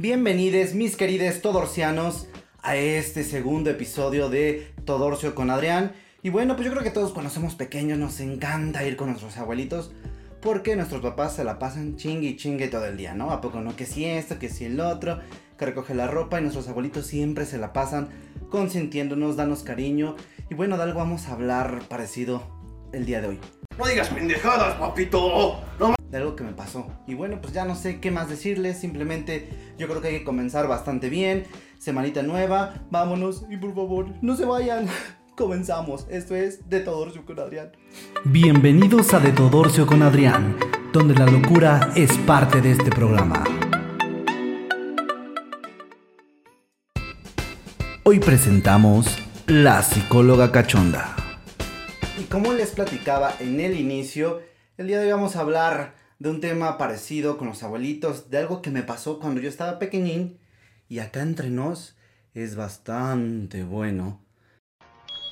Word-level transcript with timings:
Bienvenidos, 0.00 0.74
mis 0.74 0.94
queridos 0.94 1.42
todorcianos, 1.42 2.28
a 2.62 2.76
este 2.76 3.24
segundo 3.24 3.68
episodio 3.68 4.28
de 4.28 4.72
Todorcio 4.84 5.34
con 5.34 5.50
Adrián. 5.50 5.90
Y 6.22 6.30
bueno, 6.30 6.54
pues 6.54 6.66
yo 6.66 6.70
creo 6.70 6.84
que 6.84 6.92
todos 6.92 7.10
cuando 7.10 7.32
somos 7.32 7.56
pequeños 7.56 7.98
nos 7.98 8.20
encanta 8.20 8.86
ir 8.86 8.96
con 8.96 9.08
nuestros 9.08 9.36
abuelitos 9.38 9.90
porque 10.40 10.76
nuestros 10.76 11.02
papás 11.02 11.34
se 11.34 11.42
la 11.42 11.58
pasan 11.58 11.96
chingue 11.96 12.28
y 12.28 12.36
chingue 12.36 12.68
todo 12.68 12.86
el 12.86 12.96
día, 12.96 13.14
¿no? 13.14 13.32
¿A 13.32 13.40
poco 13.40 13.60
no? 13.60 13.74
Que 13.74 13.86
si 13.86 14.04
esto, 14.04 14.38
que 14.38 14.50
si 14.50 14.66
el 14.66 14.78
otro, 14.78 15.18
que 15.58 15.66
recoge 15.66 15.96
la 15.96 16.06
ropa 16.06 16.38
y 16.38 16.42
nuestros 16.42 16.68
abuelitos 16.68 17.04
siempre 17.04 17.44
se 17.44 17.58
la 17.58 17.72
pasan 17.72 18.08
consintiéndonos, 18.50 19.34
danos 19.34 19.64
cariño. 19.64 20.14
Y 20.48 20.54
bueno, 20.54 20.76
de 20.76 20.84
algo 20.84 21.00
vamos 21.00 21.26
a 21.26 21.32
hablar 21.32 21.80
parecido 21.88 22.44
el 22.92 23.04
día 23.04 23.20
de 23.20 23.26
hoy. 23.26 23.40
No 23.76 23.84
digas 23.84 24.10
pendejadas, 24.10 24.76
papito. 24.76 25.60
No 25.80 25.97
de 26.10 26.16
algo 26.16 26.36
que 26.36 26.44
me 26.44 26.52
pasó. 26.52 26.86
Y 27.06 27.14
bueno, 27.14 27.40
pues 27.40 27.52
ya 27.52 27.64
no 27.64 27.74
sé 27.74 28.00
qué 28.00 28.10
más 28.10 28.28
decirles. 28.28 28.78
Simplemente 28.78 29.48
yo 29.78 29.88
creo 29.88 30.00
que 30.00 30.08
hay 30.08 30.18
que 30.18 30.24
comenzar 30.24 30.68
bastante 30.68 31.08
bien. 31.08 31.44
Semanita 31.78 32.22
nueva. 32.22 32.74
Vámonos. 32.90 33.44
Y 33.50 33.56
por 33.56 33.74
favor, 33.74 34.06
no 34.22 34.36
se 34.36 34.44
vayan. 34.44 34.86
Comenzamos. 35.36 36.06
Esto 36.10 36.34
es 36.34 36.68
De 36.68 36.80
Todorcio 36.80 37.24
con 37.24 37.38
Adrián. 37.38 37.72
Bienvenidos 38.24 39.14
a 39.14 39.20
De 39.20 39.30
Todorcio 39.32 39.86
con 39.86 40.02
Adrián, 40.02 40.56
donde 40.92 41.14
la 41.14 41.26
locura 41.26 41.92
es 41.94 42.16
parte 42.18 42.60
de 42.60 42.72
este 42.72 42.90
programa. 42.90 43.44
Hoy 48.02 48.18
presentamos 48.20 49.18
La 49.46 49.82
psicóloga 49.82 50.50
cachonda. 50.50 51.14
Y 52.18 52.24
como 52.24 52.52
les 52.52 52.70
platicaba 52.70 53.32
en 53.38 53.60
el 53.60 53.78
inicio, 53.78 54.40
el 54.76 54.88
día 54.88 54.98
de 54.98 55.06
hoy 55.06 55.12
vamos 55.12 55.36
a 55.36 55.40
hablar 55.40 55.97
de 56.18 56.30
un 56.30 56.40
tema 56.40 56.78
parecido 56.78 57.38
con 57.38 57.48
los 57.48 57.62
abuelitos, 57.62 58.30
de 58.30 58.38
algo 58.38 58.60
que 58.60 58.70
me 58.70 58.82
pasó 58.82 59.18
cuando 59.20 59.40
yo 59.40 59.48
estaba 59.48 59.78
pequeñín 59.78 60.38
y 60.88 60.98
acá 60.98 61.22
entre 61.22 61.50
nos 61.50 61.96
es 62.34 62.56
bastante 62.56 63.62
bueno. 63.62 64.20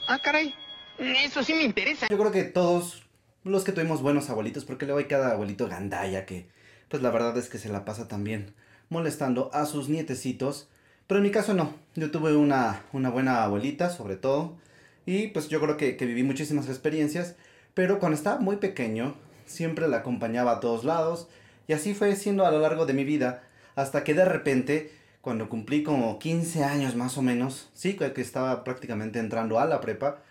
Ah, 0.08 0.20
caray, 0.22 0.54
eso 0.98 1.42
sí 1.42 1.54
me 1.54 1.64
interesa. 1.64 2.06
Yo 2.08 2.18
creo 2.18 2.30
que 2.30 2.44
todos 2.44 3.02
los 3.42 3.64
que 3.64 3.72
tuvimos 3.72 4.02
buenos 4.02 4.30
abuelitos, 4.30 4.64
porque 4.64 4.86
luego 4.86 4.98
hay 4.98 5.06
cada 5.06 5.32
abuelito 5.32 5.69
gandaya 5.69 6.26
que, 6.26 6.48
pues 6.88 7.02
la 7.02 7.10
verdad 7.10 7.36
es 7.36 7.48
que 7.48 7.58
se 7.58 7.69
la 7.69 7.84
pasa 7.84 8.06
también 8.06 8.54
molestando 8.88 9.50
a 9.52 9.66
sus 9.66 9.88
nietecitos. 9.88 10.69
Pero 11.06 11.19
en 11.19 11.25
mi 11.25 11.30
caso 11.30 11.54
no, 11.54 11.75
yo 11.94 12.10
tuve 12.10 12.36
una, 12.36 12.84
una 12.92 13.10
buena 13.10 13.42
abuelita 13.44 13.91
sobre 13.91 14.16
todo. 14.16 14.56
Y 15.04 15.28
pues 15.28 15.48
yo 15.48 15.60
creo 15.60 15.76
que, 15.76 15.96
que 15.96 16.06
viví 16.06 16.22
muchísimas 16.22 16.69
experiencias. 16.69 17.36
Pero 17.75 17.98
cuando 17.98 18.16
estaba 18.16 18.41
muy 18.41 18.56
pequeño, 18.56 19.16
siempre 19.46 19.88
la 19.88 19.98
acompañaba 19.98 20.52
a 20.52 20.60
todos 20.60 20.84
lados 20.84 21.28
y 21.66 21.72
así 21.72 21.94
fue 21.94 22.14
siendo 22.16 22.46
a 22.46 22.50
lo 22.50 22.60
largo 22.60 22.86
de 22.86 22.92
mi 22.92 23.04
vida 23.04 23.42
hasta 23.74 24.04
que 24.04 24.14
de 24.14 24.24
repente 24.24 24.92
cuando 25.20 25.48
cumplí 25.48 25.82
como 25.82 26.20
15 26.20 26.62
años 26.62 26.94
más 26.94 27.18
o 27.18 27.22
menos, 27.22 27.68
sí, 27.74 27.94
que 27.94 28.20
estaba 28.20 28.62
prácticamente 28.62 29.18
entrando 29.18 29.58
a 29.58 29.64
la 29.64 29.80
prepa, 29.80 30.22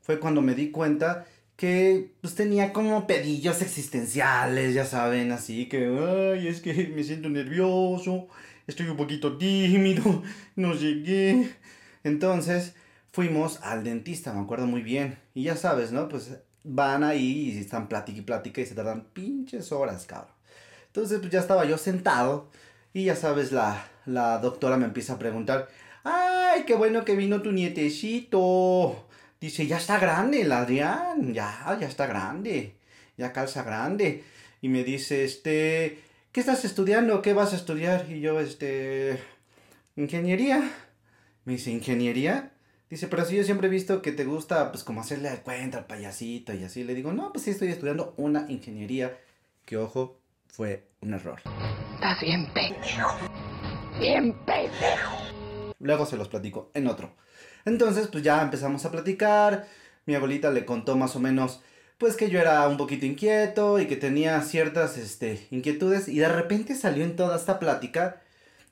fue 0.00 0.18
cuando 0.18 0.42
me 0.42 0.56
di 0.56 0.72
cuenta 0.72 1.24
que 1.54 2.14
pues 2.20 2.34
tenía 2.34 2.72
como 2.72 3.06
pedillos 3.06 3.62
existenciales, 3.62 4.74
ya 4.74 4.84
saben, 4.84 5.30
así 5.30 5.68
que, 5.68 5.86
ay, 6.34 6.48
es 6.48 6.60
que 6.60 6.88
me 6.88 7.04
siento 7.04 7.28
nervioso, 7.28 8.26
estoy 8.66 8.88
un 8.88 8.96
poquito 8.96 9.38
tímido, 9.38 10.24
no 10.56 10.74
llegué. 10.74 11.54
Entonces 12.02 12.74
fuimos 13.12 13.60
al 13.62 13.84
dentista, 13.84 14.32
me 14.32 14.40
acuerdo 14.40 14.66
muy 14.66 14.82
bien, 14.82 15.18
y 15.32 15.44
ya 15.44 15.56
sabes, 15.56 15.92
¿no? 15.92 16.08
Pues 16.08 16.40
van 16.64 17.04
ahí 17.04 17.50
y 17.50 17.58
están 17.58 17.88
plática 17.88 18.18
y 18.18 18.22
plática 18.22 18.60
y 18.60 18.66
se 18.66 18.74
tardan 18.74 19.04
pinches 19.12 19.72
horas, 19.72 20.06
cabrón. 20.06 20.34
Entonces, 20.86 21.20
pues 21.20 21.30
ya 21.30 21.40
estaba 21.40 21.64
yo 21.64 21.78
sentado 21.78 22.48
y 22.92 23.04
ya 23.04 23.16
sabes, 23.16 23.52
la, 23.52 23.86
la 24.06 24.38
doctora 24.38 24.76
me 24.76 24.86
empieza 24.86 25.14
a 25.14 25.18
preguntar, 25.18 25.68
ay, 26.04 26.64
qué 26.66 26.74
bueno 26.74 27.04
que 27.04 27.16
vino 27.16 27.42
tu 27.42 27.52
nietecito. 27.52 29.06
Dice, 29.40 29.66
ya 29.66 29.78
está 29.78 29.98
grande 29.98 30.42
el 30.42 30.52
Adrián, 30.52 31.32
ya, 31.32 31.76
ya 31.80 31.86
está 31.86 32.06
grande, 32.06 32.76
ya 33.16 33.32
calza 33.32 33.62
grande. 33.62 34.24
Y 34.60 34.68
me 34.68 34.84
dice, 34.84 35.24
este, 35.24 35.98
¿qué 36.32 36.40
estás 36.40 36.64
estudiando? 36.64 37.22
¿Qué 37.22 37.32
vas 37.32 37.52
a 37.52 37.56
estudiar? 37.56 38.06
Y 38.10 38.20
yo, 38.20 38.40
este, 38.40 39.18
ingeniería. 39.96 40.70
Me 41.44 41.54
dice, 41.54 41.70
¿ingeniería? 41.70 42.52
Dice, 42.90 43.06
pero 43.06 43.24
si 43.24 43.36
yo 43.36 43.44
siempre 43.44 43.68
he 43.68 43.70
visto 43.70 44.02
que 44.02 44.10
te 44.10 44.24
gusta, 44.24 44.72
pues, 44.72 44.82
como 44.82 45.00
hacerle 45.00 45.28
al 45.28 45.42
cuento 45.42 45.78
al 45.78 45.86
payasito 45.86 46.52
y 46.52 46.64
así. 46.64 46.82
Le 46.82 46.96
digo, 46.96 47.12
no, 47.12 47.32
pues 47.32 47.44
sí, 47.44 47.52
estoy 47.52 47.68
estudiando 47.68 48.14
una 48.16 48.46
ingeniería. 48.48 49.16
Que, 49.64 49.76
ojo, 49.76 50.18
fue 50.48 50.88
un 51.00 51.14
error. 51.14 51.40
Estás 51.94 52.20
bien 52.20 52.52
pendejo. 52.52 53.16
Bien 54.00 54.34
pendejo. 54.44 55.16
Luego 55.78 56.04
se 56.04 56.16
los 56.16 56.26
platico 56.26 56.72
en 56.74 56.88
otro. 56.88 57.14
Entonces, 57.64 58.08
pues 58.08 58.24
ya 58.24 58.42
empezamos 58.42 58.84
a 58.84 58.90
platicar. 58.90 59.68
Mi 60.06 60.16
abuelita 60.16 60.50
le 60.50 60.64
contó 60.64 60.96
más 60.96 61.14
o 61.14 61.20
menos, 61.20 61.60
pues, 61.96 62.16
que 62.16 62.28
yo 62.28 62.40
era 62.40 62.66
un 62.66 62.76
poquito 62.76 63.06
inquieto 63.06 63.78
y 63.78 63.86
que 63.86 63.94
tenía 63.94 64.42
ciertas, 64.42 64.98
este, 64.98 65.46
inquietudes. 65.52 66.08
Y 66.08 66.18
de 66.18 66.28
repente 66.28 66.74
salió 66.74 67.04
en 67.04 67.14
toda 67.14 67.36
esta 67.36 67.60
plática 67.60 68.20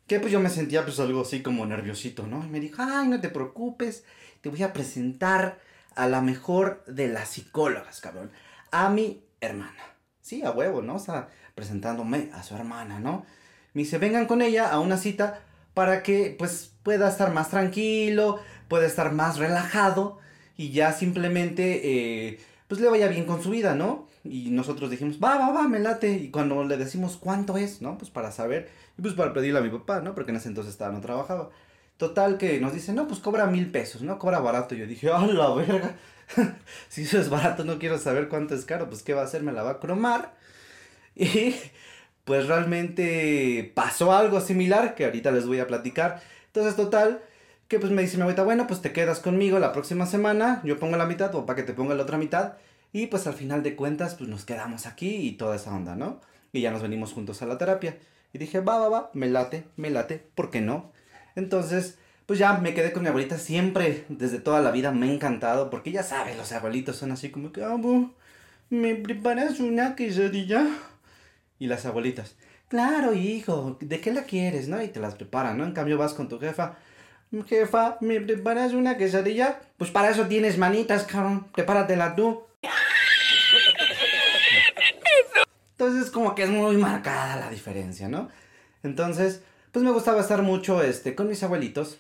que 0.09 0.19
pues 0.19 0.33
yo 0.33 0.41
me 0.41 0.49
sentía 0.49 0.85
pues 0.85 0.99
algo 0.99 1.21
así 1.21 1.43
como 1.43 1.67
nerviosito, 1.67 2.27
¿no? 2.27 2.43
Y 2.43 2.49
me 2.49 2.61
dijo, 2.61 2.83
ay, 2.83 3.09
no 3.09 3.21
te 3.21 3.29
preocupes, 3.29 4.05
te 4.41 4.49
voy 4.49 4.63
a 4.63 4.73
presentar 4.73 5.61
a 5.95 6.09
la 6.09 6.23
mejor 6.23 6.83
de 6.87 7.09
las 7.09 7.29
psicólogas, 7.29 8.01
cabrón. 8.01 8.31
A 8.71 8.89
mi 8.89 9.23
hermana. 9.41 9.83
Sí, 10.23 10.43
a 10.43 10.51
huevo, 10.51 10.81
¿no? 10.81 10.97
O 10.97 10.99
sea, 10.99 11.29
presentándome 11.55 12.31
a 12.33 12.43
su 12.43 12.55
hermana, 12.57 12.99
¿no? 12.99 13.27
Me 13.75 13.83
dice, 13.83 13.99
vengan 13.99 14.27
con 14.27 14.41
ella 14.41 14.71
a 14.71 14.81
una 14.81 14.97
cita 14.97 15.43
para 15.75 16.03
que 16.03 16.35
pues 16.39 16.73
pueda 16.83 17.09
estar 17.09 17.33
más 17.33 17.51
tranquilo, 17.51 18.41
pueda 18.69 18.87
estar 18.87 19.13
más 19.13 19.37
relajado 19.37 20.19
y 20.57 20.71
ya 20.73 20.93
simplemente 20.93 21.83
eh, 21.85 22.41
pues 22.67 22.81
le 22.81 22.89
vaya 22.89 23.09
bien 23.09 23.27
con 23.27 23.43
su 23.43 23.51
vida, 23.51 23.75
¿no? 23.75 24.08
Y 24.25 24.51
nosotros 24.51 24.91
dijimos, 24.91 25.19
va, 25.23 25.39
va, 25.39 25.53
va, 25.53 25.69
me 25.69 25.79
late. 25.79 26.11
Y 26.11 26.31
cuando 26.31 26.65
le 26.65 26.77
decimos 26.77 27.17
cuánto 27.17 27.57
es, 27.57 27.81
¿no? 27.83 27.99
Pues 27.99 28.11
para 28.11 28.33
saber, 28.33 28.69
y 28.99 29.03
pues 29.03 29.15
para 29.15 29.33
pedirle 29.33 29.59
a 29.59 29.63
mi 29.63 29.71
papá, 29.71 30.01
¿no? 30.01 30.15
Porque 30.15 30.31
en 30.31 30.37
ese 30.37 30.49
entonces 30.49 30.73
estaba, 30.73 30.93
no 30.93 31.01
trabajaba. 31.01 31.51
Total 31.97 32.39
que 32.39 32.61
nos 32.61 32.73
dice, 32.73 32.93
no, 32.93 33.09
pues 33.09 33.21
cobra 33.21 33.47
mil 33.47 33.71
pesos, 33.71 34.03
¿no? 34.03 34.19
Cobra 34.19 34.39
barato. 34.41 34.75
Yo 34.75 34.87
dije, 34.87 35.11
¡ah, 35.13 35.27
la 35.27 35.53
verga! 35.55 35.97
si 36.89 37.03
eso 37.03 37.19
es 37.19 37.29
barato, 37.29 37.65
no 37.65 37.79
quiero 37.79 37.99
saber 37.99 38.29
cuánto 38.29 38.55
es 38.55 38.65
caro. 38.65 38.89
Pues, 38.89 39.03
¿qué 39.03 39.15
va 39.15 39.23
a 39.23 39.25
hacer? 39.25 39.43
Me 39.43 39.53
la 39.53 39.63
va 39.63 39.73
a 39.73 39.81
cromar. 39.81 40.37
Y 41.21 41.57
pues 42.25 42.47
realmente 42.47 43.73
pasó 43.75 44.13
algo 44.13 44.41
similar 44.41 44.95
que 44.95 45.07
ahorita 45.07 45.33
les 45.33 45.47
voy 45.47 45.59
a 45.59 45.67
platicar. 45.67 46.21
Entonces, 46.47 46.77
total, 46.77 47.23
que 47.69 47.81
pues 47.81 47.91
me 47.91 48.03
dice 48.03 48.17
mi 48.17 48.23
abuelita, 48.23 48.45
bueno, 48.45 48.67
pues 48.67 48.83
te 48.83 48.93
quedas 48.93 49.19
conmigo 49.19 49.59
la 49.59 49.73
próxima 49.73 50.07
semana. 50.07 50.61
Yo 50.63 50.79
pongo 50.79 50.97
la 50.97 51.07
mitad, 51.07 51.35
o 51.35 51.47
para 51.47 51.57
que 51.57 51.63
te 51.63 51.73
ponga 51.73 51.95
la 51.95 52.03
otra 52.03 52.19
mitad. 52.19 52.53
Y 52.93 53.07
pues 53.07 53.27
al 53.27 53.35
final 53.35 53.63
de 53.63 53.77
cuentas, 53.77 54.15
pues 54.15 54.29
nos 54.29 54.45
quedamos 54.45 54.87
aquí 54.87 55.17
y 55.17 55.33
toda 55.33 55.57
esa 55.57 55.75
onda, 55.75 55.95
¿no? 55.95 56.21
Y 56.53 56.61
ya 56.63 56.71
nos 56.71 56.83
venimos 56.83 57.13
juntos 57.13 57.43
a 57.43 57.47
la 57.47 57.59
terapia. 57.59 57.99
Y 58.33 58.39
dije, 58.39 58.61
va, 58.61 58.79
va, 58.79 58.89
va, 58.89 59.11
me 59.15 59.29
late, 59.29 59.65
me 59.77 59.91
late, 59.91 60.25
¿por 60.35 60.51
qué 60.51 60.61
no? 60.61 60.93
Entonces, 61.37 61.99
pues 62.27 62.39
ya 62.39 62.55
me 62.59 62.75
quedé 62.75 62.93
con 62.93 63.03
mi 63.03 63.09
abuelita 63.09 63.39
siempre, 63.39 64.05
desde 64.09 64.39
toda 64.39 64.61
la 64.61 64.71
vida 64.71 64.93
me 64.93 65.09
ha 65.09 65.13
encantado, 65.13 65.71
porque 65.71 65.93
ya 65.93 66.03
sabes, 66.03 66.37
los 66.37 66.53
abuelitos 66.53 66.97
son 66.97 67.13
así 67.13 67.31
como 67.31 67.53
que, 67.53 67.65
abu, 67.65 68.13
¿me 68.71 68.95
preparas 68.97 69.61
una 69.61 69.97
quesadilla? 69.97 70.67
Y 71.59 71.69
las 71.69 71.87
abuelitas, 71.87 72.37
claro, 72.69 73.15
hijo, 73.15 73.79
¿de 73.81 74.01
qué 74.01 74.13
la 74.13 74.25
quieres, 74.25 74.69
no? 74.69 74.83
Y 74.83 74.89
te 74.89 75.01
las 75.01 75.15
preparan, 75.15 75.57
¿no? 75.57 75.65
En 75.65 75.73
cambio 75.73 75.97
vas 75.97 76.13
con 76.13 76.29
tu 76.29 76.39
jefa, 76.39 76.77
jefa, 77.47 77.99
¿me 78.01 78.21
preparas 78.21 78.73
una 78.73 78.97
quesadilla? 78.97 79.61
Pues 79.77 79.91
para 79.91 80.11
eso 80.11 80.27
tienes 80.27 80.59
manitas, 80.59 81.05
cabrón, 81.05 81.47
prepáratela 81.55 82.15
tú. 82.15 82.43
Entonces 85.79 86.11
como 86.11 86.35
que 86.35 86.43
es 86.43 86.51
muy 86.51 86.77
marcada 86.77 87.37
la 87.37 87.51
diferencia, 87.51 88.09
¿no? 88.09 88.29
Entonces, 88.83 89.43
pues 89.71 89.85
me 89.85 89.93
gustaba 89.93 90.21
estar 90.21 90.43
mucho 90.43 90.83
este, 90.83 91.15
con 91.15 91.29
mis 91.29 91.41
abuelitos, 91.45 91.99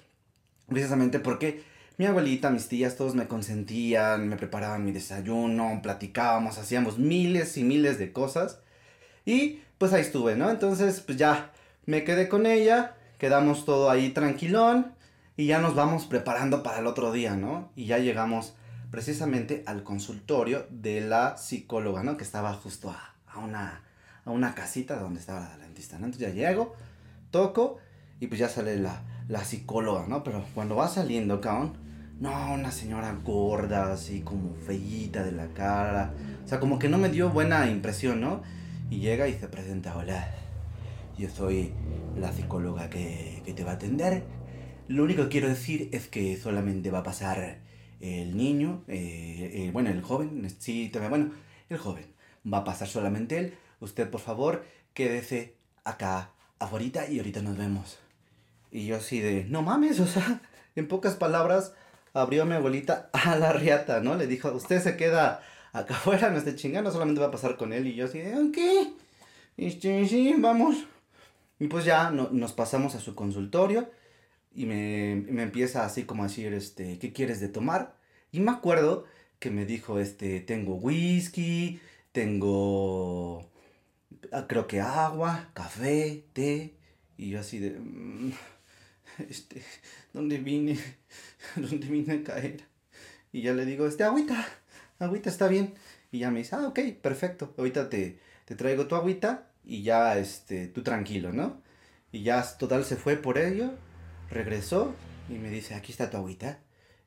precisamente 0.66 1.20
porque 1.20 1.62
mi 1.96 2.06
abuelita, 2.06 2.50
mis 2.50 2.66
tías, 2.66 2.96
todos 2.96 3.14
me 3.14 3.28
consentían, 3.28 4.28
me 4.28 4.36
preparaban 4.36 4.84
mi 4.84 4.90
desayuno, 4.90 5.78
platicábamos, 5.80 6.58
hacíamos 6.58 6.98
miles 6.98 7.56
y 7.56 7.62
miles 7.62 8.00
de 8.00 8.12
cosas. 8.12 8.58
Y 9.25 9.60
pues 9.78 9.92
ahí 9.92 10.00
estuve, 10.00 10.34
¿no? 10.34 10.50
Entonces, 10.50 11.00
pues 11.00 11.16
ya 11.16 11.52
me 11.86 12.02
quedé 12.02 12.28
con 12.28 12.46
ella, 12.46 12.96
quedamos 13.19 13.64
todo 13.64 13.90
ahí 13.90 14.10
tranquilón 14.10 14.92
y 15.36 15.46
ya 15.46 15.60
nos 15.60 15.76
vamos 15.76 16.06
preparando 16.06 16.64
para 16.64 16.80
el 16.80 16.88
otro 16.88 17.12
día, 17.12 17.36
¿no? 17.36 17.70
Y 17.76 17.86
ya 17.86 17.98
llegamos 17.98 18.54
precisamente 18.90 19.62
al 19.66 19.84
consultorio 19.84 20.66
de 20.69 21.00
la 21.00 21.36
psicóloga, 21.36 22.02
¿no? 22.02 22.16
Que 22.16 22.25
estaba 22.25 22.52
justo 22.54 22.90
a, 22.90 23.17
a 23.32 23.38
una, 23.38 23.82
a 24.25 24.30
una 24.30 24.54
casita 24.54 24.98
donde 24.98 25.20
estaba 25.20 25.40
la 25.40 25.58
dentista, 25.58 25.98
¿no? 25.98 26.06
Entonces 26.06 26.34
ya 26.34 26.48
llego, 26.48 26.75
toco 27.30 27.78
y 28.20 28.26
pues 28.26 28.40
ya 28.40 28.48
sale 28.48 28.76
la, 28.78 29.02
la 29.28 29.44
psicóloga, 29.44 30.06
¿no? 30.06 30.22
Pero 30.25 30.44
cuando 30.54 30.76
va 30.76 30.88
saliendo, 30.88 31.40
cabrón, 31.40 31.76
no, 32.20 32.52
una 32.52 32.72
señora 32.72 33.16
gorda, 33.25 33.92
así 33.92 34.20
como 34.22 34.54
feíta 34.54 35.22
de 35.22 35.32
la 35.32 35.48
cara. 35.48 36.14
O 36.44 36.48
sea, 36.48 36.58
como 36.58 36.78
que 36.78 36.88
no 36.88 36.98
me 36.98 37.10
dio 37.10 37.30
buena 37.30 37.70
impresión, 37.70 38.20
¿no? 38.20 38.42
Y 38.90 38.98
llega 39.00 39.28
y 39.28 39.34
se 39.34 39.48
presenta, 39.48 39.96
hola, 39.96 40.28
yo 41.16 41.28
soy 41.28 41.72
la 42.16 42.32
psicóloga 42.32 42.90
que, 42.90 43.42
que 43.44 43.54
te 43.54 43.64
va 43.64 43.72
a 43.72 43.75
atender. 43.75 44.25
Lo 44.88 45.04
único 45.04 45.25
que 45.25 45.28
quiero 45.28 45.48
decir 45.48 45.90
es 45.92 46.08
que 46.08 46.36
solamente 46.36 46.90
va 46.90 47.00
a 47.00 47.02
pasar 47.02 47.58
el 48.00 48.36
niño, 48.36 48.84
eh, 48.88 49.50
eh, 49.54 49.70
bueno, 49.72 49.90
el 49.90 50.02
joven, 50.02 50.48
sí, 50.58 50.88
también, 50.88 51.10
bueno, 51.10 51.30
el 51.69 51.78
joven. 51.78 52.06
Va 52.52 52.58
a 52.58 52.64
pasar 52.64 52.88
solamente 52.88 53.38
él. 53.38 53.54
Usted, 53.80 54.08
por 54.10 54.20
favor, 54.20 54.64
quédese 54.94 55.54
acá 55.84 56.30
afuera 56.58 57.08
y 57.08 57.18
ahorita 57.18 57.42
nos 57.42 57.56
vemos. 57.56 57.98
Y 58.70 58.86
yo 58.86 58.96
así 58.96 59.20
de, 59.20 59.44
no 59.44 59.62
mames, 59.62 60.00
o 60.00 60.06
sea, 60.06 60.40
en 60.76 60.88
pocas 60.88 61.14
palabras, 61.14 61.72
abrió 62.12 62.44
mi 62.44 62.54
abuelita 62.54 63.10
a 63.12 63.36
la 63.36 63.52
riata, 63.52 64.00
¿no? 64.00 64.16
Le 64.16 64.26
dijo, 64.26 64.50
usted 64.52 64.82
se 64.82 64.96
queda 64.96 65.42
acá 65.72 65.94
afuera, 65.94 66.30
no 66.30 66.38
esté 66.38 66.56
chingando, 66.56 66.90
solamente 66.90 67.20
va 67.20 67.28
a 67.28 67.32
pasar 67.32 67.56
con 67.56 67.72
él. 67.72 67.86
Y 67.86 67.94
yo 67.94 68.06
así 68.06 68.18
de, 68.18 68.34
ok, 68.36 68.58
este, 69.56 70.06
sí, 70.06 70.34
vamos. 70.38 70.86
Y 71.58 71.66
pues 71.66 71.84
ya 71.84 72.10
no, 72.10 72.28
nos 72.30 72.52
pasamos 72.52 72.94
a 72.94 73.00
su 73.00 73.14
consultorio 73.14 73.90
y 74.54 74.66
me, 74.66 75.24
me 75.28 75.42
empieza 75.42 75.84
así 75.84 76.04
como 76.04 76.22
a 76.22 76.28
decir, 76.28 76.52
este, 76.52 76.98
¿qué 76.98 77.12
quieres 77.12 77.40
de 77.40 77.48
tomar? 77.48 77.96
Y 78.30 78.40
me 78.40 78.52
acuerdo 78.52 79.06
que 79.38 79.50
me 79.50 79.64
dijo, 79.66 79.98
este, 79.98 80.40
tengo 80.40 80.74
whisky, 80.74 81.80
tengo, 82.18 83.48
ah, 84.32 84.46
creo 84.48 84.66
que 84.66 84.80
agua, 84.80 85.50
café, 85.54 86.24
té. 86.32 86.74
Y 87.16 87.30
yo 87.30 87.38
así 87.38 87.60
de, 87.60 87.78
mm, 87.78 88.32
este, 89.28 89.62
¿dónde 90.12 90.38
vine? 90.38 90.76
¿Dónde 91.54 91.86
vine 91.86 92.14
a 92.14 92.24
caer? 92.24 92.64
Y 93.30 93.42
ya 93.42 93.52
le 93.54 93.64
digo, 93.64 93.86
este, 93.86 94.02
agüita, 94.02 94.44
agüita 94.98 95.30
está 95.30 95.46
bien. 95.46 95.74
Y 96.10 96.18
ya 96.18 96.32
me 96.32 96.40
dice, 96.40 96.56
ah, 96.56 96.66
ok, 96.66 96.80
perfecto. 97.00 97.54
Ahorita 97.56 97.88
te, 97.88 98.18
te 98.46 98.56
traigo 98.56 98.88
tu 98.88 98.96
agüita 98.96 99.52
y 99.64 99.84
ya, 99.84 100.18
este, 100.18 100.66
tú 100.66 100.82
tranquilo, 100.82 101.32
¿no? 101.32 101.62
Y 102.10 102.24
ya, 102.24 102.42
total, 102.58 102.84
se 102.84 102.96
fue 102.96 103.14
por 103.14 103.38
ello, 103.38 103.74
regresó 104.28 104.92
y 105.28 105.34
me 105.34 105.50
dice, 105.50 105.76
aquí 105.76 105.92
está 105.92 106.10
tu 106.10 106.16
agüita. 106.16 106.58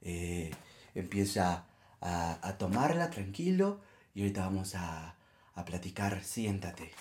Eh, 0.04 0.52
empieza 0.96 1.66
a, 2.00 2.48
a, 2.48 2.58
tomarla 2.58 3.10
tranquilo 3.10 3.82
y 4.14 4.22
ahorita 4.22 4.42
vamos 4.42 4.76
a, 4.76 5.16
a 5.56 5.66
platicar, 5.66 6.24
siéntate. 6.24 6.92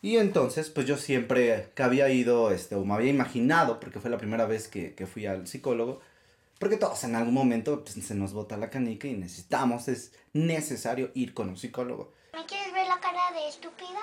Y 0.00 0.16
entonces, 0.16 0.70
pues 0.70 0.86
yo 0.86 0.96
siempre 0.96 1.70
que 1.74 1.82
había 1.82 2.08
ido, 2.08 2.52
este, 2.52 2.76
o 2.76 2.84
me 2.84 2.94
había 2.94 3.10
imaginado, 3.10 3.80
porque 3.80 3.98
fue 3.98 4.10
la 4.10 4.18
primera 4.18 4.46
vez 4.46 4.68
que, 4.68 4.94
que 4.94 5.06
fui 5.06 5.26
al 5.26 5.46
psicólogo, 5.48 6.00
porque 6.58 6.76
todos 6.76 7.02
en 7.04 7.16
algún 7.16 7.34
momento 7.34 7.84
pues, 7.84 8.04
se 8.04 8.14
nos 8.14 8.32
bota 8.32 8.56
la 8.56 8.70
canica 8.70 9.08
y 9.08 9.14
necesitamos, 9.14 9.88
es 9.88 10.12
necesario 10.32 11.10
ir 11.14 11.34
con 11.34 11.48
un 11.48 11.56
psicólogo. 11.56 12.12
¿Me 12.32 12.44
quieres 12.46 12.72
ver 12.72 12.86
la 12.86 13.00
cara 13.00 13.32
de 13.32 13.48
estúpida? 13.48 13.98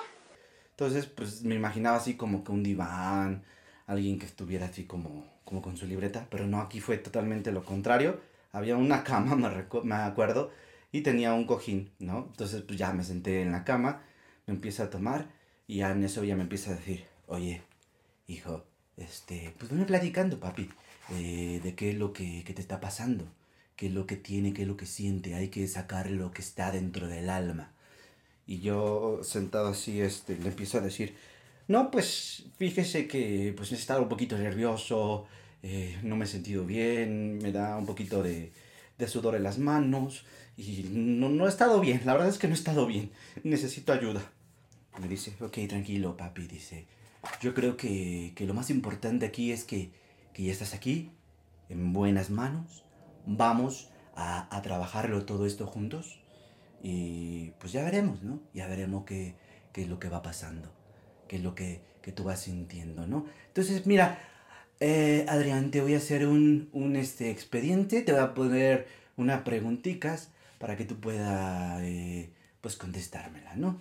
Entonces, 0.70 1.06
pues 1.06 1.42
me 1.42 1.54
imaginaba 1.54 1.96
así 1.96 2.14
como 2.14 2.44
que 2.44 2.52
un 2.52 2.62
diván, 2.62 3.44
alguien 3.86 4.18
que 4.18 4.26
estuviera 4.26 4.66
así 4.66 4.84
como, 4.84 5.26
como 5.44 5.62
con 5.62 5.78
su 5.78 5.86
libreta, 5.86 6.26
pero 6.30 6.46
no, 6.46 6.60
aquí 6.60 6.80
fue 6.80 6.98
totalmente 6.98 7.52
lo 7.52 7.64
contrario. 7.64 8.20
Había 8.52 8.76
una 8.76 9.02
cama, 9.02 9.34
me, 9.36 9.48
me 9.84 9.94
acuerdo, 9.94 10.50
y 10.96 11.02
tenía 11.02 11.34
un 11.34 11.44
cojín, 11.44 11.90
¿no? 11.98 12.26
Entonces, 12.30 12.62
pues 12.62 12.78
ya 12.78 12.90
me 12.94 13.04
senté 13.04 13.42
en 13.42 13.52
la 13.52 13.64
cama, 13.64 14.02
me 14.46 14.54
empieza 14.54 14.84
a 14.84 14.90
tomar 14.90 15.28
y 15.66 15.78
ya 15.78 15.90
en 15.92 16.02
eso 16.02 16.24
ya 16.24 16.36
me 16.36 16.42
empieza 16.42 16.70
a 16.70 16.76
decir, 16.76 17.04
oye, 17.26 17.60
hijo, 18.26 18.64
este, 18.96 19.54
pues 19.58 19.70
venme 19.70 19.84
platicando, 19.84 20.40
papi, 20.40 20.70
eh, 21.10 21.60
de 21.62 21.74
qué 21.74 21.90
es 21.90 21.96
lo 21.96 22.14
que, 22.14 22.42
que, 22.44 22.54
te 22.54 22.62
está 22.62 22.80
pasando, 22.80 23.26
qué 23.76 23.88
es 23.88 23.92
lo 23.92 24.06
que 24.06 24.16
tiene, 24.16 24.54
qué 24.54 24.62
es 24.62 24.68
lo 24.68 24.78
que 24.78 24.86
siente, 24.86 25.34
hay 25.34 25.48
que 25.48 25.68
sacar 25.68 26.10
lo 26.10 26.30
que 26.30 26.40
está 26.40 26.70
dentro 26.70 27.08
del 27.08 27.28
alma. 27.28 27.72
Y 28.46 28.60
yo 28.60 29.20
sentado 29.22 29.68
así, 29.68 30.00
este, 30.00 30.38
le 30.38 30.48
empiezo 30.48 30.78
a 30.78 30.80
decir, 30.80 31.14
no, 31.68 31.90
pues 31.90 32.44
fíjese 32.56 33.06
que 33.06 33.52
pues 33.54 33.70
he 33.72 33.74
estado 33.74 34.02
un 34.02 34.08
poquito 34.08 34.38
nervioso, 34.38 35.26
eh, 35.62 35.98
no 36.02 36.16
me 36.16 36.24
he 36.24 36.28
sentido 36.28 36.64
bien, 36.64 37.38
me 37.38 37.52
da 37.52 37.76
un 37.76 37.84
poquito 37.84 38.22
de, 38.22 38.52
de 38.98 39.08
sudor 39.08 39.34
en 39.34 39.42
las 39.42 39.58
manos 39.58 40.24
y 40.56 40.86
no, 40.90 41.28
no 41.28 41.46
he 41.46 41.48
estado 41.48 41.80
bien, 41.80 42.00
la 42.04 42.14
verdad 42.14 42.28
es 42.28 42.38
que 42.38 42.48
no 42.48 42.54
he 42.54 42.56
estado 42.56 42.86
bien, 42.86 43.10
necesito 43.44 43.92
ayuda. 43.92 44.22
Me 44.98 45.08
dice, 45.08 45.36
ok, 45.40 45.58
tranquilo, 45.68 46.16
papi. 46.16 46.46
Dice, 46.46 46.86
yo 47.40 47.52
creo 47.52 47.76
que, 47.76 48.32
que 48.34 48.46
lo 48.46 48.54
más 48.54 48.70
importante 48.70 49.26
aquí 49.26 49.52
es 49.52 49.64
que, 49.64 49.92
que, 50.32 50.44
ya 50.44 50.52
estás 50.52 50.72
aquí, 50.72 51.10
en 51.68 51.92
buenas 51.92 52.30
manos. 52.30 52.84
Vamos 53.26 53.90
a, 54.14 54.54
a, 54.56 54.62
trabajarlo 54.62 55.26
todo 55.26 55.46
esto 55.46 55.66
juntos. 55.66 56.20
Y 56.82 57.50
pues 57.58 57.72
ya 57.72 57.84
veremos, 57.84 58.22
¿no? 58.22 58.40
Ya 58.54 58.66
veremos 58.66 59.04
qué, 59.04 59.34
qué 59.72 59.82
es 59.82 59.88
lo 59.88 59.98
que 59.98 60.08
va 60.08 60.22
pasando. 60.22 60.72
Qué 61.28 61.36
es 61.36 61.42
lo 61.42 61.54
que, 61.54 61.82
que 62.00 62.12
tú 62.12 62.24
vas 62.24 62.40
sintiendo, 62.40 63.06
¿no? 63.06 63.26
Entonces, 63.48 63.86
mira, 63.86 64.18
eh, 64.80 65.24
Adrián, 65.28 65.70
te 65.70 65.80
voy 65.80 65.94
a 65.94 65.98
hacer 65.98 66.26
un, 66.26 66.68
un 66.72 66.96
este, 66.96 67.30
expediente. 67.30 68.02
Te 68.02 68.12
voy 68.12 68.20
a 68.20 68.34
poner 68.34 68.86
unas 69.16 69.42
preguntitas 69.42 70.30
para 70.58 70.76
que 70.76 70.84
tú 70.84 71.00
puedas, 71.00 71.80
eh, 71.82 72.30
pues, 72.60 72.76
contestármela, 72.76 73.54
¿no? 73.56 73.80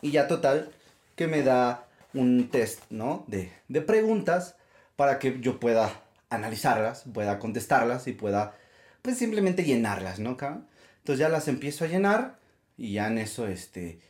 Y 0.00 0.10
ya 0.10 0.28
total, 0.28 0.72
que 1.16 1.26
me 1.26 1.42
da 1.42 1.86
un 2.14 2.48
test, 2.48 2.82
¿no? 2.90 3.24
De, 3.26 3.52
de 3.68 3.80
preguntas 3.80 4.56
para 4.96 5.18
que 5.18 5.40
yo 5.40 5.60
pueda 5.60 6.02
analizarlas, 6.30 7.04
pueda 7.12 7.38
contestarlas 7.38 8.06
y 8.06 8.12
pueda, 8.12 8.54
pues 9.02 9.18
simplemente 9.18 9.64
llenarlas, 9.64 10.18
¿no? 10.18 10.30
Entonces 10.30 11.18
ya 11.18 11.28
las 11.28 11.48
empiezo 11.48 11.84
a 11.84 11.88
llenar 11.88 12.38
y 12.76 12.94
ya 12.94 13.08
en 13.08 13.18
eso, 13.18 13.46
este, 13.46 14.00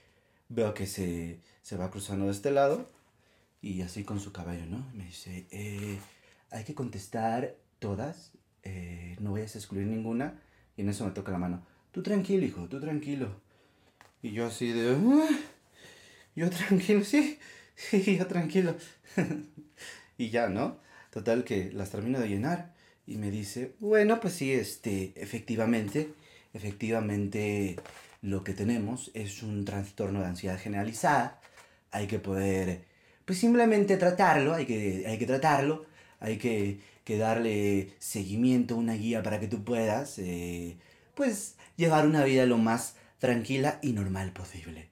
veo 0.48 0.74
que 0.74 0.86
se, 0.86 1.40
se 1.62 1.76
va 1.76 1.90
cruzando 1.90 2.26
de 2.26 2.32
este 2.32 2.50
lado 2.50 2.88
y 3.62 3.82
así 3.82 4.04
con 4.04 4.20
su 4.20 4.32
cabello, 4.32 4.66
¿no? 4.66 4.84
Me 4.92 5.04
dice, 5.04 5.46
eh, 5.50 5.98
hay 6.50 6.64
que 6.64 6.74
contestar 6.74 7.56
todas, 7.78 8.32
eh, 8.64 9.16
no 9.20 9.32
vayas 9.32 9.54
a 9.54 9.58
excluir 9.58 9.86
ninguna. 9.86 10.40
Y 10.76 10.82
en 10.82 10.88
eso 10.88 11.04
me 11.04 11.12
toca 11.12 11.32
la 11.32 11.38
mano. 11.38 11.64
Tú 11.92 12.02
tranquilo, 12.02 12.44
hijo, 12.44 12.68
tú 12.68 12.80
tranquilo. 12.80 13.40
Y 14.22 14.32
yo 14.32 14.46
así 14.46 14.72
de... 14.72 14.94
Uh, 14.94 15.28
yo 16.34 16.50
tranquilo, 16.50 17.04
sí, 17.04 17.38
sí, 17.74 18.16
yo 18.18 18.26
tranquilo. 18.26 18.76
y 20.18 20.30
ya, 20.30 20.48
¿no? 20.48 20.78
Total 21.10 21.44
que 21.44 21.70
las 21.72 21.90
termino 21.90 22.20
de 22.20 22.28
llenar 22.28 22.74
y 23.06 23.18
me 23.18 23.30
dice, 23.30 23.74
bueno, 23.80 24.20
pues 24.20 24.34
sí, 24.34 24.52
este, 24.52 25.12
efectivamente, 25.16 26.14
efectivamente 26.54 27.76
lo 28.22 28.44
que 28.44 28.54
tenemos 28.54 29.10
es 29.14 29.42
un 29.42 29.64
trastorno 29.64 30.20
de 30.20 30.26
ansiedad 30.26 30.58
generalizada. 30.58 31.40
Hay 31.90 32.06
que 32.06 32.18
poder, 32.18 32.84
pues 33.24 33.38
simplemente 33.38 33.96
tratarlo, 33.96 34.54
hay 34.54 34.66
que, 34.66 35.04
hay 35.06 35.18
que 35.18 35.26
tratarlo, 35.26 35.86
hay 36.20 36.38
que, 36.38 36.80
que 37.04 37.18
darle 37.18 37.94
seguimiento, 37.98 38.76
una 38.76 38.94
guía 38.94 39.22
para 39.22 39.40
que 39.40 39.48
tú 39.48 39.64
puedas, 39.64 40.18
eh, 40.18 40.76
pues, 41.14 41.56
llevar 41.76 42.06
una 42.06 42.24
vida 42.24 42.46
lo 42.46 42.58
más 42.58 42.96
tranquila 43.18 43.78
y 43.82 43.92
normal 43.92 44.32
posible. 44.32 44.90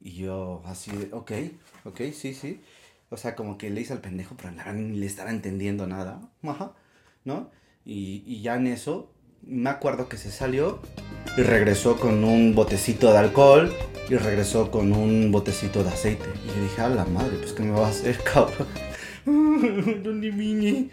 Y 0.00 0.12
yo 0.12 0.62
así 0.66 0.90
ok, 1.12 1.32
ok, 1.84 2.00
sí, 2.12 2.34
sí. 2.34 2.60
O 3.10 3.16
sea, 3.16 3.34
como 3.34 3.58
que 3.58 3.70
le 3.70 3.80
hice 3.80 3.92
al 3.92 4.00
pendejo, 4.00 4.36
pero 4.36 4.50
la 4.52 4.72
ni 4.72 4.98
le 4.98 5.06
estaba 5.06 5.30
entendiendo 5.30 5.86
nada. 5.86 6.30
Ajá, 6.42 6.74
¿no? 7.24 7.50
Y, 7.84 8.22
y 8.26 8.42
ya 8.42 8.56
en 8.56 8.66
eso, 8.66 9.12
Me 9.42 9.70
acuerdo 9.70 10.08
que 10.08 10.16
se 10.16 10.30
salió 10.30 10.80
y 11.36 11.42
regresó 11.42 11.98
con 11.98 12.24
un 12.24 12.54
botecito 12.54 13.12
de 13.12 13.18
alcohol 13.18 13.72
y 14.08 14.16
regresó 14.16 14.70
con 14.70 14.92
un 14.92 15.30
botecito 15.30 15.82
de 15.84 15.90
aceite. 15.90 16.28
Y 16.44 16.48
yo 16.48 16.62
dije, 16.62 16.80
a 16.82 16.88
la 16.88 17.04
madre, 17.04 17.36
pues 17.38 17.52
¿qué 17.52 17.62
me 17.62 17.70
va 17.70 17.86
a 17.86 17.90
hacer, 17.90 18.18
cabrón? 18.24 18.68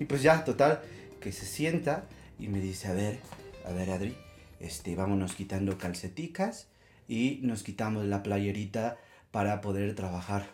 Y 0.00 0.04
pues 0.04 0.22
ya, 0.22 0.44
total, 0.44 0.80
que 1.20 1.30
se 1.30 1.46
sienta 1.46 2.06
y 2.38 2.48
me 2.48 2.58
dice, 2.58 2.88
a 2.88 2.92
ver, 2.92 3.20
a 3.64 3.72
ver, 3.72 3.90
Adri, 3.90 4.16
este, 4.58 4.96
vámonos 4.96 5.34
quitando 5.34 5.78
calceticas 5.78 6.66
y 7.06 7.38
nos 7.42 7.62
quitamos 7.62 8.04
la 8.06 8.24
playerita 8.24 8.96
para 9.30 9.60
poder 9.60 9.94
trabajar. 9.94 10.46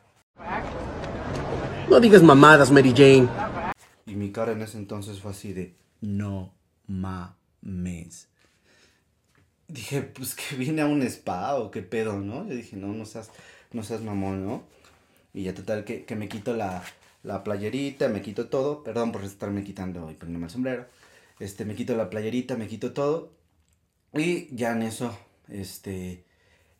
No 1.88 2.00
digas 2.00 2.22
mamadas, 2.22 2.70
Mary 2.70 2.92
Jane. 2.94 3.28
Y 4.04 4.16
mi 4.16 4.32
cara 4.32 4.52
en 4.52 4.60
ese 4.60 4.76
entonces 4.76 5.18
fue 5.20 5.30
así 5.30 5.54
de, 5.54 5.74
no 6.02 6.57
mames. 6.88 8.28
Dije, 9.68 10.02
pues 10.02 10.34
que 10.34 10.56
viene 10.56 10.82
a 10.82 10.86
un 10.86 11.02
spa 11.02 11.54
o 11.56 11.70
qué 11.70 11.82
pedo, 11.82 12.18
¿no? 12.18 12.48
Yo 12.48 12.56
dije, 12.56 12.76
no, 12.76 12.88
no 12.88 13.04
seas, 13.04 13.30
no 13.72 13.82
seas 13.82 14.00
mamón, 14.02 14.44
¿no? 14.44 14.64
Y 15.34 15.44
ya 15.44 15.54
total 15.54 15.84
que, 15.84 16.04
que 16.04 16.16
me 16.16 16.28
quito 16.28 16.54
la, 16.56 16.82
la 17.22 17.44
playerita, 17.44 18.08
me 18.08 18.22
quito 18.22 18.48
todo, 18.48 18.82
perdón 18.82 19.12
por 19.12 19.24
estarme 19.24 19.62
quitando 19.64 20.10
y 20.10 20.14
poniéndome 20.14 20.46
el 20.46 20.52
sombrero. 20.52 20.86
Este, 21.38 21.64
me 21.64 21.74
quito 21.74 21.94
la 21.96 22.10
playerita, 22.10 22.56
me 22.56 22.66
quito 22.66 22.92
todo. 22.92 23.32
Y 24.14 24.54
ya 24.56 24.72
en 24.72 24.82
eso, 24.82 25.16
este, 25.48 26.24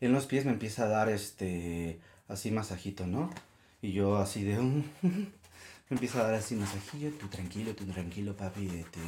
en 0.00 0.12
los 0.12 0.26
pies 0.26 0.44
me 0.44 0.52
empieza 0.52 0.84
a 0.84 0.88
dar, 0.88 1.08
este, 1.08 2.00
así 2.28 2.50
masajito, 2.50 3.06
¿no? 3.06 3.30
Y 3.82 3.92
yo 3.92 4.16
así 4.16 4.44
de, 4.44 4.56
me 5.90 5.95
empieza 5.95 6.21
a 6.21 6.25
dar 6.25 6.35
así 6.35 6.54
masajillo, 6.54 7.11
tú 7.12 7.28
tranquilo, 7.28 7.75
tú 7.75 7.85
tranquilo, 7.87 8.37
papi, 8.37 8.66
este, 8.66 9.00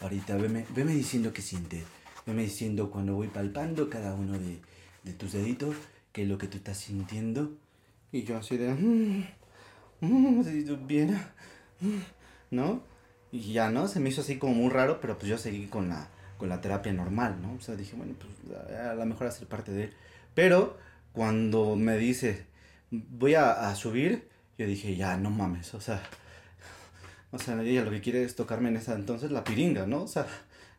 ahorita 0.00 0.36
veme, 0.36 0.66
veme 0.74 0.92
diciendo 0.92 1.32
qué 1.32 1.42
siente, 1.42 1.82
veme 2.26 2.42
diciendo 2.42 2.90
cuando 2.90 3.14
voy 3.14 3.28
palpando 3.28 3.88
cada 3.88 4.14
uno 4.14 4.38
de, 4.38 4.60
de 5.04 5.12
tus 5.12 5.32
deditos, 5.32 5.76
qué 6.12 6.22
es 6.22 6.28
lo 6.28 6.38
que 6.38 6.48
tú 6.48 6.58
estás 6.58 6.78
sintiendo. 6.78 7.52
Y 8.12 8.24
yo 8.24 8.36
así 8.36 8.56
de, 8.58 8.74
mmm, 8.74 9.24
mmm, 10.00 10.44
si 10.44 10.66
supiera, 10.66 11.34
¿no? 12.50 12.82
Y 13.32 13.54
ya, 13.54 13.70
¿no? 13.70 13.88
Se 13.88 14.00
me 14.00 14.10
hizo 14.10 14.20
así 14.20 14.38
como 14.38 14.54
muy 14.54 14.70
raro, 14.70 15.00
pero 15.00 15.16
pues 15.16 15.30
yo 15.30 15.38
seguí 15.38 15.66
con 15.66 15.88
la, 15.88 16.08
con 16.36 16.50
la 16.50 16.60
terapia 16.60 16.92
normal, 16.92 17.40
¿no? 17.40 17.54
O 17.54 17.60
sea, 17.60 17.74
dije, 17.74 17.96
bueno, 17.96 18.14
pues 18.18 18.78
a 18.78 18.94
lo 18.94 19.06
mejor 19.06 19.28
hacer 19.28 19.48
parte 19.48 19.72
de 19.72 19.84
él. 19.84 19.92
Pero 20.34 20.76
cuando 21.12 21.76
me 21.76 21.96
dice, 21.96 22.44
voy 22.90 23.34
a, 23.34 23.70
a, 23.70 23.74
subir, 23.74 24.28
yo 24.58 24.66
dije, 24.66 24.96
ya, 24.96 25.16
no 25.16 25.30
mames, 25.30 25.74
o 25.74 25.80
sea, 25.80 26.02
o 27.30 27.38
sea, 27.38 27.60
ella 27.62 27.84
lo 27.84 27.90
que 27.90 28.00
quiere 28.00 28.22
es 28.24 28.36
tocarme 28.36 28.68
en 28.68 28.76
esa 28.76 28.94
entonces 28.94 29.30
la 29.30 29.44
piringa, 29.44 29.86
¿no? 29.86 30.02
O 30.02 30.08
sea, 30.08 30.26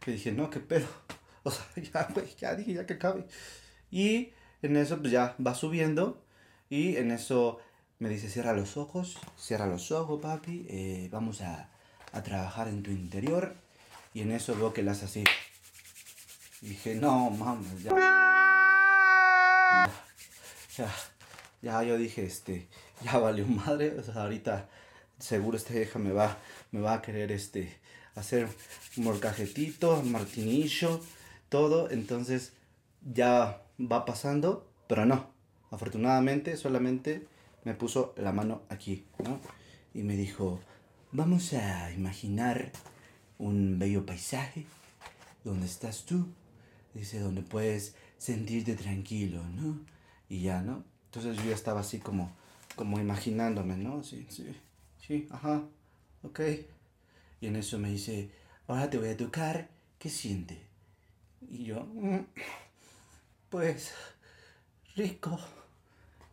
yo 0.06 0.12
dije, 0.12 0.32
no, 0.32 0.50
qué 0.50 0.60
pedo, 0.60 0.88
o 1.44 1.52
sea, 1.52 1.66
ya, 1.94 2.08
güey, 2.14 2.28
ya 2.38 2.56
dije, 2.56 2.74
ya 2.74 2.86
que 2.86 2.98
cabe. 2.98 3.26
Y 3.92 4.34
en 4.62 4.78
eso, 4.78 5.00
pues 5.00 5.12
ya 5.12 5.36
va 5.46 5.56
subiendo, 5.56 6.24
y 6.70 6.98
en 6.98 7.12
eso 7.12 7.60
me 8.00 8.10
dice, 8.10 8.30
cierra 8.30 8.54
los 8.54 8.78
ojos, 8.78 9.18
cierra 9.38 9.68
los 9.68 9.92
ojos, 9.92 10.22
papi, 10.22 10.66
eh, 10.70 11.10
vamos 11.12 11.42
a, 11.42 11.70
a 12.12 12.24
trabajar 12.24 12.68
en 12.68 12.84
tu 12.84 12.92
interior, 12.92 13.56
y 14.14 14.22
en 14.22 14.32
eso 14.32 14.56
veo 14.56 14.74
que 14.74 14.84
las 14.84 15.04
así. 15.04 15.24
Y 16.62 16.70
dije, 16.70 16.96
no, 16.96 17.30
mames. 17.30 17.84
Ya, 17.84 17.92
ya 20.78 20.90
yo 21.64 21.98
dije, 21.98 22.26
este, 22.26 22.68
ya 23.04 23.18
valió 23.18 23.48
madre, 23.48 23.98
o 23.98 24.04
sea, 24.04 24.24
ahorita 24.24 24.70
seguro 25.18 25.58
esta 25.58 25.74
vieja 25.74 26.00
me 26.00 26.12
va, 26.12 26.38
me 26.72 26.82
va 26.82 26.96
a 26.96 27.02
querer, 27.02 27.32
este, 27.32 27.78
hacer 28.16 28.48
morcajetito, 28.98 30.04
martinillo, 30.04 31.00
todo, 31.50 31.90
entonces 31.90 32.54
ya 33.02 33.62
va 33.80 34.06
pasando, 34.06 34.68
pero 34.88 35.06
no, 35.06 35.30
afortunadamente 35.72 36.58
solamente 36.58 37.26
me 37.64 37.74
puso 37.74 38.14
la 38.18 38.34
mano 38.34 38.64
aquí, 38.70 39.06
¿no? 39.24 39.40
Y 39.94 40.04
me 40.04 40.16
dijo, 40.16 40.60
vamos 41.12 41.54
a 41.54 41.92
imaginar 41.92 42.72
un 43.38 43.80
bello 43.80 44.06
paisaje 44.06 44.66
donde 45.44 45.66
estás 45.66 46.04
tú, 46.06 46.28
dice, 46.94 47.20
donde 47.20 47.42
puedes 47.42 47.96
sentirte 48.18 48.76
tranquilo, 48.76 49.42
¿no? 49.56 49.80
Y 50.30 50.42
ya, 50.42 50.62
¿no? 50.62 50.84
Entonces 51.14 51.46
yo 51.46 51.52
estaba 51.52 51.82
así 51.82 52.00
como, 52.00 52.32
como 52.76 53.00
imaginándome, 53.00 53.78
¿no? 53.78 54.04
Sí, 54.04 54.26
sí, 54.32 54.48
sí, 55.06 55.28
ajá, 55.30 55.62
ok. 56.24 56.40
Y 57.40 57.46
en 57.46 57.56
eso 57.56 57.78
me 57.78 57.90
dice, 57.90 58.32
ahora 58.68 58.90
te 58.90 58.98
voy 58.98 59.10
a 59.10 59.18
tocar, 59.18 59.70
¿qué 60.00 60.10
siente? 60.10 60.60
Y 61.52 61.66
yo, 61.66 61.86
mm, 61.86 62.26
pues, 63.52 63.94
rico. 64.96 65.40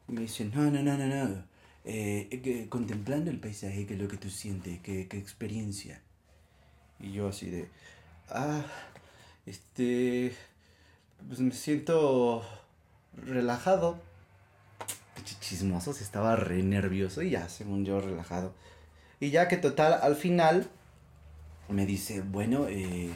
Y 0.08 0.12
me 0.12 0.22
dice, 0.22 0.46
no, 0.46 0.70
no, 0.70 0.82
no, 0.82 0.96
no, 0.96 1.06
no. 1.06 1.44
Eh, 1.84 2.40
que, 2.42 2.70
contemplando 2.70 3.30
el 3.30 3.38
paisaje, 3.38 3.84
¿qué 3.84 3.94
es 3.94 4.00
lo 4.00 4.08
que 4.08 4.16
tú 4.16 4.30
sientes? 4.30 4.80
¿Qué, 4.80 5.08
qué 5.08 5.18
experiencia? 5.18 6.00
Y 6.99 7.12
yo 7.12 7.28
así 7.28 7.50
de, 7.50 7.68
ah, 8.30 8.64
este, 9.44 10.34
pues 11.28 11.40
me 11.40 11.52
siento 11.52 12.42
relajado. 13.14 14.08
Chismoso, 15.22 15.92
si 15.92 16.02
estaba 16.02 16.36
re 16.36 16.62
nervioso 16.62 17.22
y 17.22 17.30
ya, 17.30 17.48
según 17.48 17.84
yo, 17.84 18.00
relajado. 18.00 18.54
Y 19.20 19.30
ya 19.30 19.48
que 19.48 19.56
total, 19.56 19.98
al 20.02 20.16
final, 20.16 20.68
me 21.68 21.86
dice, 21.86 22.22
bueno, 22.22 22.66
eh, 22.68 23.10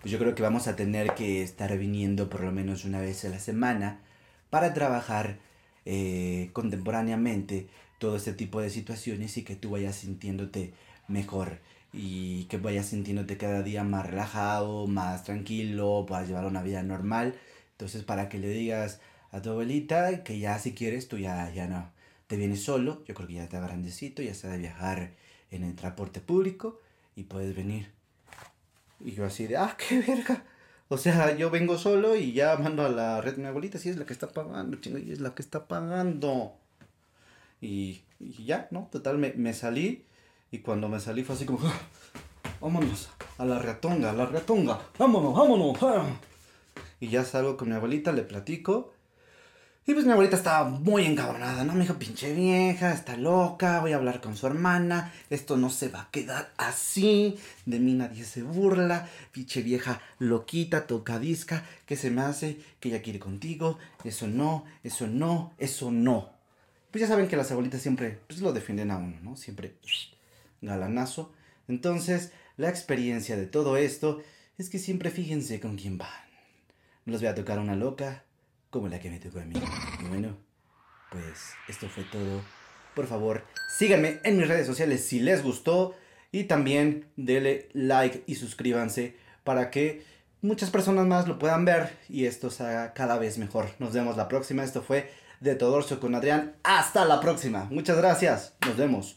pues 0.00 0.12
yo 0.12 0.18
creo 0.18 0.34
que 0.34 0.42
vamos 0.42 0.68
a 0.68 0.76
tener 0.76 1.14
que 1.14 1.42
estar 1.42 1.76
viniendo 1.78 2.28
por 2.28 2.42
lo 2.42 2.52
menos 2.52 2.84
una 2.84 3.00
vez 3.00 3.24
a 3.24 3.28
la 3.28 3.40
semana 3.40 4.00
para 4.50 4.74
trabajar 4.74 5.38
eh, 5.84 6.50
contemporáneamente 6.52 7.68
todo 7.98 8.16
este 8.16 8.32
tipo 8.32 8.60
de 8.60 8.70
situaciones 8.70 9.36
y 9.36 9.44
que 9.44 9.56
tú 9.56 9.70
vayas 9.70 9.96
sintiéndote 9.96 10.74
mejor 11.08 11.58
y 11.92 12.44
que 12.44 12.58
vayas 12.58 12.86
sintiéndote 12.86 13.36
cada 13.36 13.62
día 13.62 13.82
más 13.82 14.06
relajado, 14.06 14.86
más 14.86 15.24
tranquilo, 15.24 16.04
puedas 16.06 16.28
llevar 16.28 16.44
una 16.44 16.62
vida 16.62 16.82
normal. 16.82 17.34
Entonces, 17.72 18.02
para 18.02 18.28
que 18.28 18.38
le 18.38 18.48
digas 18.48 19.00
a 19.30 19.42
tu 19.42 19.50
abuelita 19.50 20.24
que 20.24 20.38
ya 20.38 20.58
si 20.58 20.72
quieres 20.72 21.08
tú 21.08 21.18
ya, 21.18 21.50
ya 21.52 21.66
no 21.66 21.90
te 22.26 22.36
vienes 22.36 22.62
solo, 22.62 23.04
yo 23.06 23.14
creo 23.14 23.28
que 23.28 23.34
ya 23.34 23.44
está 23.44 23.60
grandecito, 23.60 24.22
ya 24.22 24.34
sabe 24.34 24.58
viajar 24.58 25.12
en 25.50 25.62
el 25.62 25.74
transporte 25.76 26.20
público 26.20 26.80
y 27.14 27.24
puedes 27.24 27.54
venir. 27.54 27.90
Y 29.04 29.12
yo 29.12 29.26
así 29.26 29.46
de, 29.46 29.56
ah, 29.56 29.76
qué 29.76 30.00
verga. 30.00 30.44
O 30.88 30.98
sea, 30.98 31.36
yo 31.36 31.50
vengo 31.50 31.78
solo 31.78 32.16
y 32.16 32.32
ya 32.32 32.56
mando 32.56 32.84
a 32.84 32.88
la 32.88 33.20
red 33.20 33.34
de 33.34 33.42
mi 33.42 33.48
abuelita, 33.48 33.78
si 33.78 33.88
es 33.88 33.96
la 33.96 34.06
que 34.06 34.12
está 34.12 34.28
pagando, 34.28 34.76
chingo, 34.78 34.98
y 34.98 35.12
es 35.12 35.20
la 35.20 35.34
que 35.34 35.42
está 35.42 35.66
pagando. 35.66 36.54
Y, 37.60 38.02
y 38.20 38.44
ya, 38.44 38.68
¿no? 38.70 38.88
Total, 38.92 39.18
me, 39.18 39.32
me, 39.32 39.52
salí 39.52 40.04
y 40.50 40.58
cuando 40.58 40.88
me 40.88 41.00
salí 41.00 41.24
fue 41.24 41.34
así 41.34 41.44
como, 41.44 41.58
ah, 41.66 41.80
vámonos 42.60 43.08
a 43.38 43.44
la 43.44 43.58
reatonga, 43.58 44.10
a 44.10 44.12
la 44.12 44.26
reatonga, 44.26 44.80
vámonos, 44.98 45.34
vámonos. 45.34 45.76
Ah. 45.82 46.06
Y 47.00 47.08
ya 47.08 47.24
salgo 47.24 47.56
con 47.56 47.68
mi 47.68 47.74
abuelita, 47.74 48.12
le 48.12 48.22
platico. 48.22 48.92
Y 49.88 49.94
pues 49.94 50.04
mi 50.04 50.10
abuelita 50.10 50.36
estaba 50.36 50.68
muy 50.68 51.06
encabronada, 51.06 51.62
¿no? 51.62 51.72
Me 51.72 51.82
dijo, 51.82 51.94
pinche 51.94 52.34
vieja, 52.34 52.92
está 52.92 53.16
loca, 53.16 53.78
voy 53.78 53.92
a 53.92 53.96
hablar 53.96 54.20
con 54.20 54.36
su 54.36 54.48
hermana, 54.48 55.12
esto 55.30 55.56
no 55.56 55.70
se 55.70 55.88
va 55.88 56.00
a 56.02 56.10
quedar 56.10 56.50
así, 56.56 57.38
de 57.66 57.78
mí 57.78 57.94
nadie 57.94 58.24
se 58.24 58.42
burla, 58.42 59.08
pinche 59.30 59.62
vieja 59.62 60.02
loquita, 60.18 60.88
tocadisca, 60.88 61.64
¿qué 61.86 61.94
se 61.94 62.10
me 62.10 62.22
hace? 62.22 62.58
Que 62.80 62.88
ella 62.88 63.00
quiere 63.00 63.20
contigo, 63.20 63.78
eso 64.02 64.26
no, 64.26 64.64
eso 64.82 65.06
no, 65.06 65.54
eso 65.56 65.92
no. 65.92 66.30
Pues 66.90 67.02
ya 67.02 67.06
saben 67.06 67.28
que 67.28 67.36
las 67.36 67.52
abuelitas 67.52 67.80
siempre, 67.80 68.18
pues 68.26 68.40
lo 68.40 68.52
defienden 68.52 68.90
a 68.90 68.96
uno, 68.96 69.20
¿no? 69.22 69.36
Siempre 69.36 69.76
galanazo. 70.62 71.32
Entonces, 71.68 72.32
la 72.56 72.70
experiencia 72.70 73.36
de 73.36 73.46
todo 73.46 73.76
esto 73.76 74.20
es 74.58 74.68
que 74.68 74.80
siempre 74.80 75.12
fíjense 75.12 75.60
con 75.60 75.76
quién 75.76 75.96
van. 75.96 76.10
No 77.04 77.12
les 77.12 77.20
voy 77.20 77.28
a 77.28 77.36
tocar 77.36 77.60
una 77.60 77.76
loca, 77.76 78.24
como 78.76 78.88
la 78.88 79.00
que 79.00 79.10
me 79.10 79.18
tocó 79.18 79.40
a 79.40 79.44
mí. 79.44 79.54
Y 80.00 80.08
bueno, 80.08 80.36
pues 81.10 81.54
esto 81.68 81.88
fue 81.88 82.04
todo. 82.04 82.42
Por 82.94 83.06
favor, 83.06 83.44
síganme 83.76 84.20
en 84.24 84.36
mis 84.36 84.48
redes 84.48 84.66
sociales 84.66 85.04
si 85.04 85.20
les 85.20 85.42
gustó. 85.42 85.94
Y 86.32 86.44
también 86.44 87.06
denle 87.16 87.68
like 87.72 88.24
y 88.26 88.34
suscríbanse 88.34 89.16
para 89.44 89.70
que 89.70 90.04
muchas 90.42 90.70
personas 90.70 91.06
más 91.06 91.26
lo 91.26 91.38
puedan 91.38 91.64
ver 91.64 91.96
y 92.08 92.26
esto 92.26 92.50
se 92.50 92.64
haga 92.64 92.92
cada 92.92 93.18
vez 93.18 93.38
mejor. 93.38 93.70
Nos 93.78 93.92
vemos 93.92 94.16
la 94.16 94.28
próxima. 94.28 94.64
Esto 94.64 94.82
fue 94.82 95.10
De 95.40 95.54
Todorcio 95.54 96.00
con 96.00 96.14
Adrián. 96.14 96.56
Hasta 96.64 97.04
la 97.04 97.20
próxima. 97.20 97.64
Muchas 97.70 97.96
gracias. 97.96 98.54
Nos 98.66 98.76
vemos. 98.76 99.16